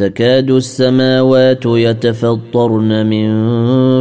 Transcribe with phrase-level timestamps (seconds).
[0.00, 3.30] تكاد السماوات يتفطرن من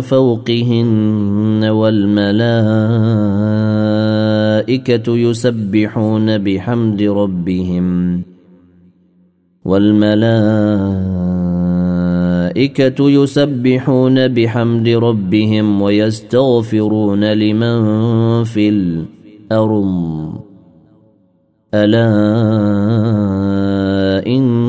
[0.01, 2.37] فوقهن والملائكة
[5.17, 8.21] يسبحون بحمد ربهم
[9.65, 10.19] والملائكة
[13.09, 20.39] يسبحون بحمد ربهم ويستغفرون لمن في الأرض.
[21.73, 22.09] ألا
[24.27, 24.68] إن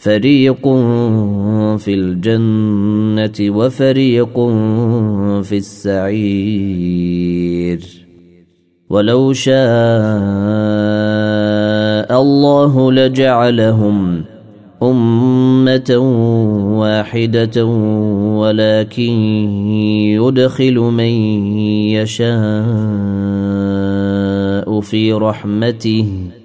[0.00, 0.68] فريق
[1.76, 4.34] في الجنة وفريق
[5.42, 7.00] في السعير
[8.90, 9.60] ولو شاء
[12.22, 14.24] الله لجعلهم
[14.82, 15.96] أمة
[16.80, 17.64] واحدة
[18.36, 19.12] ولكن
[20.16, 21.12] يدخل من
[21.92, 22.30] يشاء
[24.80, 26.39] في رحمته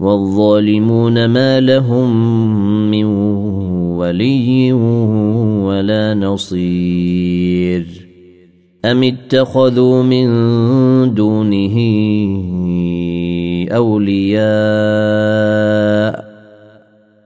[0.00, 2.10] والظالمون ما لهم
[2.90, 3.04] من
[3.96, 4.72] ولي
[5.62, 7.86] ولا نصير.
[8.84, 10.26] أم اتخذوا من
[11.14, 11.76] دونه
[13.72, 14.44] أولياء؟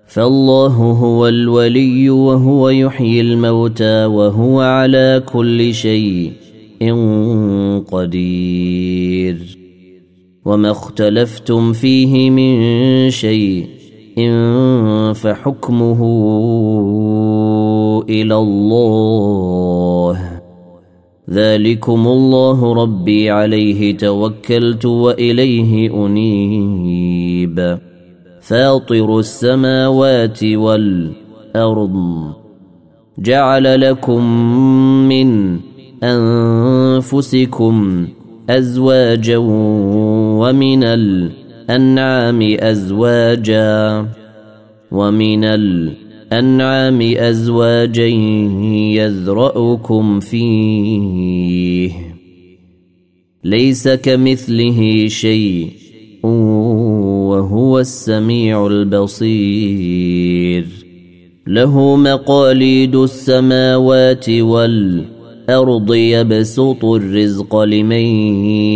[0.07, 6.33] فالله هو الولي وهو يحيي الموتى وهو على كل شيء
[7.93, 9.59] قدير.
[10.45, 13.67] وما اختلفتم فيه من شيء
[15.15, 16.01] فحكمه
[18.09, 20.41] إلى الله.
[21.31, 27.79] ذلكم الله ربي عليه توكلت وإليه أنيب.
[28.41, 31.97] فاطر السماوات والأرض.
[33.19, 34.25] جعل لكم
[35.09, 35.59] من
[36.03, 38.07] أنفسكم
[38.51, 44.07] أزواجا ومن الأنعام أزواجا
[44.93, 48.07] ومن الأنعام أزواجا
[48.97, 51.93] يذرأكم فيه.
[53.45, 55.69] ليس كمثله شيء
[56.23, 60.67] وهو السميع البصير.
[61.47, 65.18] له مقاليد السماوات والأرض
[65.49, 68.07] الأرض يبسط الرزق لمن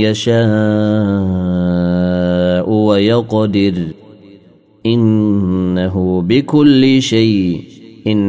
[0.00, 0.40] يشاء
[2.70, 3.74] ويقدر.
[4.86, 7.62] إنه بكل شيء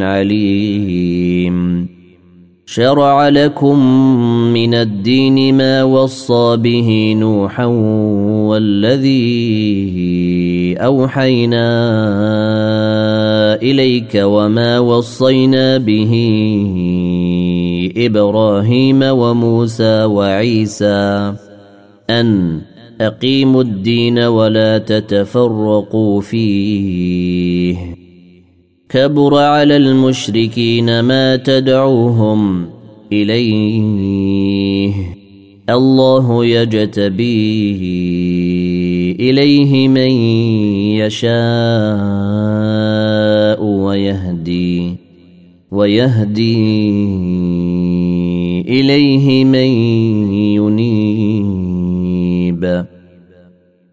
[0.01, 1.87] عليم.
[2.65, 3.79] شرع لكم
[4.53, 7.65] من الدين ما وصى به نوحا
[8.49, 9.23] والذي
[10.77, 11.69] أوحينا
[13.61, 16.13] إليك وما وصينا به
[17.97, 21.33] إبراهيم وموسى وعيسى
[22.09, 22.61] أن
[23.01, 27.77] أقيموا الدين ولا تتفرقوا فيه.
[28.89, 32.65] كبر على المشركين ما تدعوهم
[33.11, 34.93] إليه.
[35.69, 37.85] الله يجتبي
[39.19, 40.11] إليه من
[41.01, 41.33] يشاء
[43.63, 45.02] ويهدي.
[45.73, 46.61] ويهدي
[48.61, 49.69] إليه من
[50.69, 52.63] ينيب.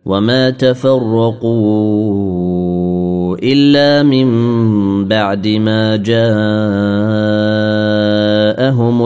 [0.05, 2.11] وما تفرقوا
[3.43, 4.29] إلا من
[5.09, 6.27] بعد ما جاءهم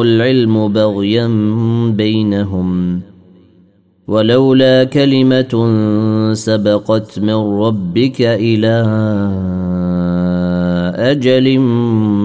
[0.01, 1.27] العلم بغيا
[1.97, 3.01] بينهم.
[4.09, 5.69] ولولا كلمة
[6.33, 8.85] سبقت من ربك إلى
[11.11, 11.59] أجل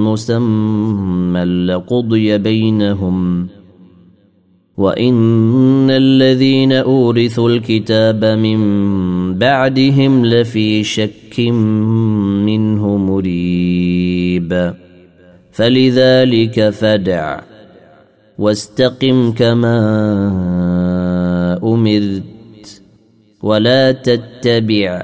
[0.04, 3.48] مسمى لقضي بينهم.
[4.78, 8.60] وإن الذين أورثوا الكتاب من
[9.34, 11.40] بعدهم لفي شك
[12.46, 14.74] منه مريب.
[15.52, 17.40] فلذلك فدع
[18.38, 19.80] واستقم كما
[21.64, 22.82] أمرت
[23.44, 25.04] ولا تتبع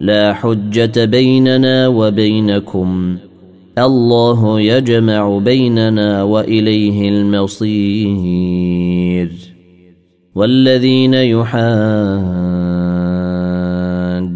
[0.00, 3.16] لا حجة بيننا وبينكم.
[3.78, 8.74] الله يجمع بيننا وإليه المصير.
[10.34, 11.14] والذين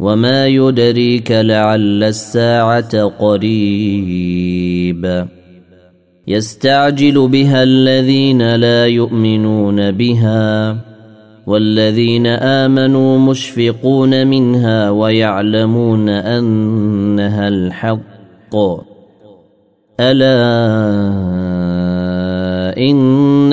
[0.00, 5.00] وما يدريك لعل الساعة قريب
[6.28, 10.76] يستعجل بها الذين لا يؤمنون بها
[11.46, 18.56] والذين امنوا مشفقون منها ويعلمون انها الحق
[20.00, 20.40] الا
[22.78, 22.96] ان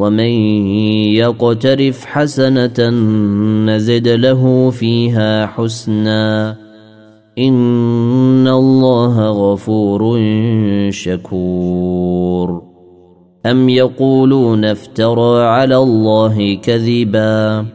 [0.00, 0.32] ومن
[1.20, 2.90] يقترف حسنه
[3.66, 6.56] نزد له فيها حسنا
[7.38, 10.20] ان الله غفور
[10.90, 12.62] شكور
[13.46, 17.66] ام يقولون افترى على الله كذبا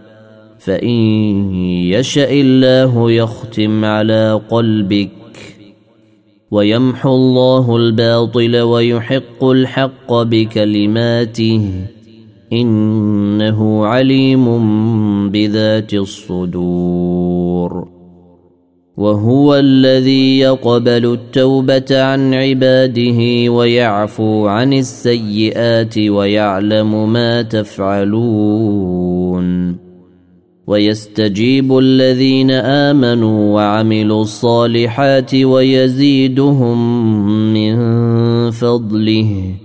[0.59, 1.55] فان
[1.93, 5.11] يشا الله يختم على قلبك
[6.51, 11.94] ويمحو الله الباطل ويحق الحق بكلماته
[12.61, 14.45] إنه عليم
[15.29, 17.87] بذات الصدور.
[18.97, 28.65] وهو الذي يقبل التوبة عن عباده ويعفو عن السيئات ويعلم ما تفعلون.
[30.67, 36.77] ويستجيب الذين آمنوا وعملوا الصالحات ويزيدهم
[37.53, 37.75] من
[38.51, 39.64] فضله.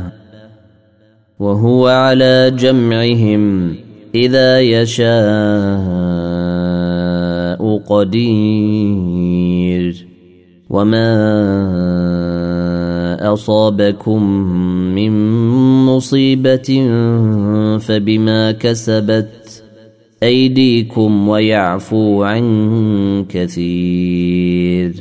[1.41, 3.75] وهو على جمعهم
[4.15, 5.11] إذا يشاء
[7.89, 8.91] قدير.
[10.69, 11.13] وما
[13.33, 14.23] اصابكم
[14.95, 15.11] من
[15.85, 16.87] مصيبه
[17.77, 19.63] فبما كسبت
[20.23, 24.93] ايديكم ويعفو عن كثير.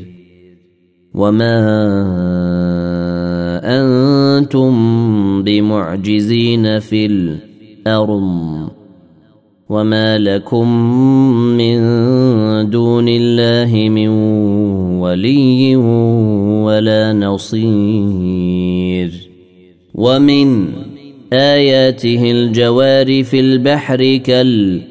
[1.14, 1.60] وما
[4.50, 8.68] أنتم بمعجزين في الأرض
[9.68, 10.68] وما لكم
[11.56, 11.80] من
[12.70, 14.08] دون الله من
[14.98, 15.76] ولي
[16.66, 17.50] ولا نصير
[19.94, 20.68] ومن
[21.32, 24.90] آياته الجوار في البحر كالأعلام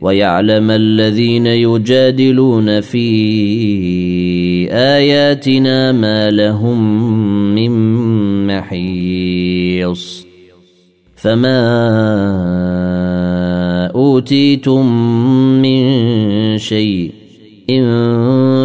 [0.00, 3.08] ويعلم الذين يجادلون في
[4.72, 6.80] آياتنا ما لهم
[7.54, 7.72] من
[8.46, 10.26] محيص.
[11.16, 11.60] فما
[13.94, 14.86] أوتيتم
[15.62, 15.82] من
[16.58, 17.12] شيء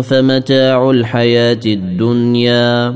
[0.02, 2.96] فمتاع الحياة الدنيا.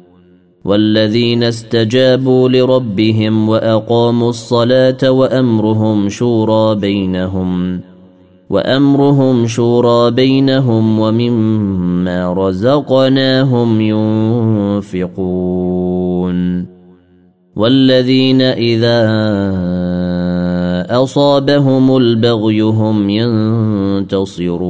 [0.65, 7.79] والذين استجابوا لربهم وأقاموا الصلاة وأمرهم شورى بينهم
[8.49, 13.81] وأمرهم شورى بينهم ومما رزقناهم
[14.87, 16.65] ينفقون.
[17.55, 18.99] والذين إذا
[21.03, 24.61] أصابهم البغي هم ينتصرون.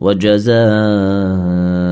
[0.00, 1.91] وجزاء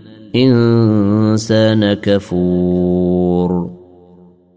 [1.93, 3.71] كفور.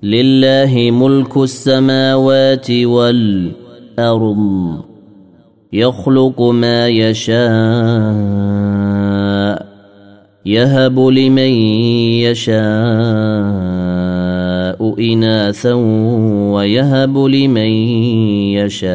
[0.02, 4.36] لله ملك السماوات والأرض.
[5.72, 7.34] يخلق ما يشاء.
[10.46, 12.54] يهب لمن يشاء
[15.12, 15.72] إناثا
[16.52, 17.68] ويهب لمن
[18.54, 18.92] يشاء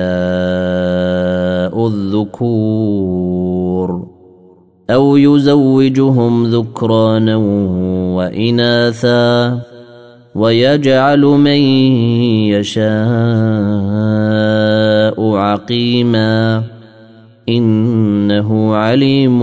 [1.88, 4.09] الذكور.
[4.90, 7.36] أو يزوجهم ذكرانا
[8.16, 9.60] وإناثا
[10.36, 11.62] ويجعل من
[12.54, 12.90] يشاء
[15.36, 16.64] عقيما
[17.50, 19.40] إنه عليم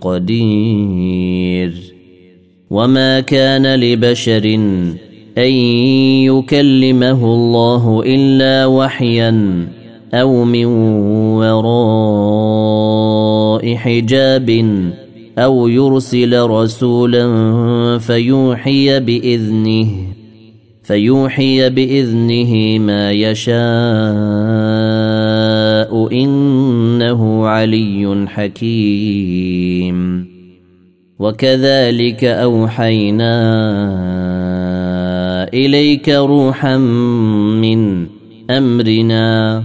[0.00, 1.72] قدير.
[2.70, 4.44] وما كان لبشر
[5.38, 5.52] أن
[6.28, 9.68] يكلمه الله إلا وحيا
[10.14, 10.64] أو من
[11.36, 12.88] وراء
[13.74, 14.50] حجاب
[15.38, 17.28] أو يرسل رسولا
[17.98, 19.88] فيوحي باذنه
[20.82, 23.58] فيوحي باذنه ما يشاء
[26.12, 30.28] انه علي حكيم.
[31.18, 33.34] وكذلك اوحينا
[35.54, 38.06] اليك روحا من
[38.50, 39.64] امرنا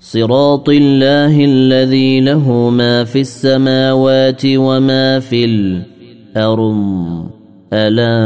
[0.00, 5.92] صراط الله الذي له ما في السماوات وما في الأرض.
[6.36, 7.30] أرم
[7.72, 8.18] ألا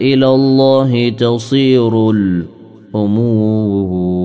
[0.00, 4.23] إلى الله تصير الأمور.